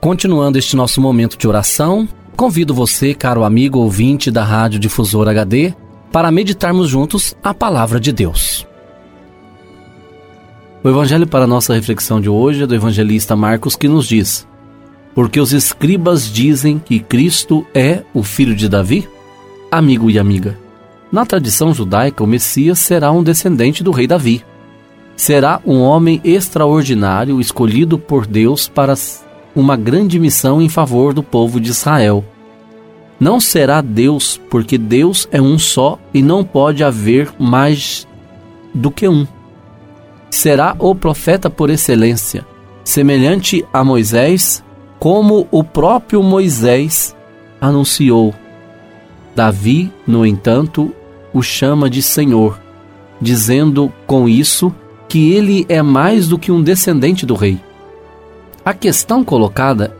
[0.00, 5.74] Continuando este nosso momento de oração, convido você, caro amigo ouvinte da Rádio Difusor HD,
[6.12, 8.64] para meditarmos juntos a palavra de Deus.
[10.84, 14.46] O evangelho para nossa reflexão de hoje é do evangelista Marcos que nos diz:
[15.16, 19.08] Porque os escribas dizem que Cristo é o filho de Davi?
[19.68, 20.56] Amigo e amiga,
[21.10, 24.44] na tradição judaica, o Messias será um descendente do rei Davi.
[25.16, 28.94] Será um homem extraordinário escolhido por Deus para
[29.58, 32.24] uma grande missão em favor do povo de Israel.
[33.18, 38.06] Não será Deus, porque Deus é um só e não pode haver mais
[38.72, 39.26] do que um.
[40.30, 42.46] Será o profeta por excelência,
[42.84, 44.62] semelhante a Moisés,
[45.00, 47.16] como o próprio Moisés
[47.60, 48.32] anunciou.
[49.34, 50.94] Davi, no entanto,
[51.34, 52.60] o chama de Senhor,
[53.20, 54.72] dizendo com isso
[55.08, 57.58] que ele é mais do que um descendente do rei.
[58.68, 59.96] A questão colocada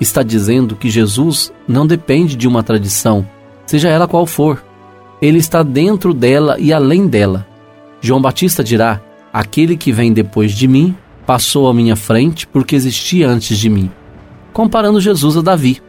[0.00, 3.24] está dizendo que Jesus não depende de uma tradição,
[3.66, 4.64] seja ela qual for.
[5.22, 7.46] Ele está dentro dela e além dela.
[8.00, 9.00] João Batista dirá:
[9.32, 13.88] Aquele que vem depois de mim passou à minha frente porque existia antes de mim.
[14.52, 15.80] Comparando Jesus a Davi.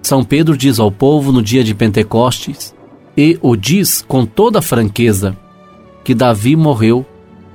[0.00, 2.74] São Pedro diz ao povo no dia de Pentecostes,
[3.14, 5.36] e o diz com toda franqueza,
[6.02, 7.04] que Davi morreu,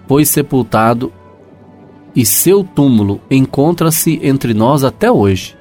[0.07, 1.11] foi sepultado
[2.19, 5.55] e seu túmulo encontra-se entre nós até hoje.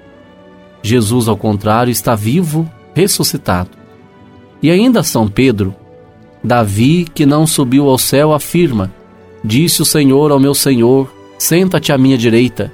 [0.82, 3.70] Jesus, ao contrário, está vivo, ressuscitado.
[4.60, 5.72] E ainda São Pedro,
[6.42, 8.92] Davi, que não subiu ao céu, afirma:
[9.44, 11.08] Disse o Senhor ao meu Senhor:
[11.38, 12.72] Senta-te à minha direita.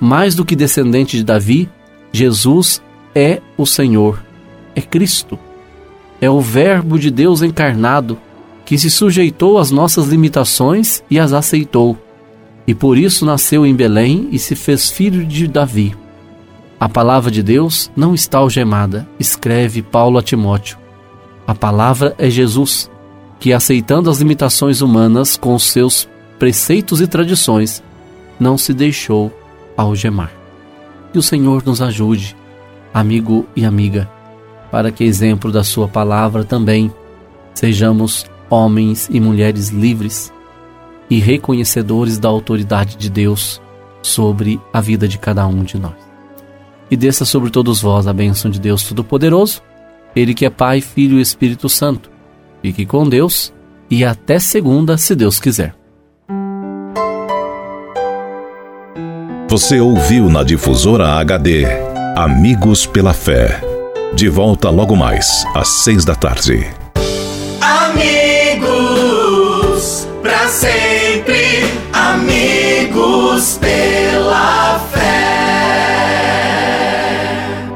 [0.00, 1.68] Mais do que descendente de Davi,
[2.10, 2.82] Jesus
[3.14, 4.24] é o Senhor,
[4.74, 5.38] é Cristo.
[6.20, 8.18] É o Verbo de Deus encarnado
[8.64, 11.96] que se sujeitou às nossas limitações e as aceitou
[12.66, 15.94] e por isso nasceu em Belém e se fez filho de Davi.
[16.80, 20.78] A palavra de Deus não está algemada, escreve Paulo a Timóteo.
[21.46, 22.90] A palavra é Jesus,
[23.38, 26.08] que aceitando as limitações humanas com seus
[26.38, 27.82] preceitos e tradições,
[28.40, 29.32] não se deixou
[29.76, 30.32] algemar.
[31.12, 32.36] Que o Senhor nos ajude,
[32.92, 34.10] amigo e amiga,
[34.70, 36.92] para que, exemplo da Sua palavra, também
[37.54, 40.32] sejamos homens e mulheres livres
[41.08, 43.60] e reconhecedores da autoridade de Deus
[44.02, 45.94] sobre a vida de cada um de nós.
[46.90, 49.62] E desça sobre todos vós a bênção de Deus Todo-Poderoso,
[50.14, 52.10] Ele que é Pai, Filho e Espírito Santo.
[52.62, 53.52] Fique com Deus
[53.90, 55.74] e até segunda, se Deus quiser.
[59.48, 61.64] Você ouviu na difusora HD
[62.16, 63.60] Amigos pela Fé.
[64.14, 66.64] De volta logo mais, às seis da tarde.
[67.60, 68.68] Amigos,
[70.22, 70.93] pra sempre,
[73.34, 75.04] pela fé.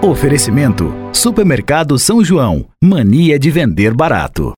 [0.00, 2.64] Oferecimento: Supermercado São João.
[2.82, 4.54] Mania de vender barato.